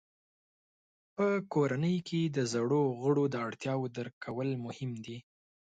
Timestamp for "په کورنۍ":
1.15-1.97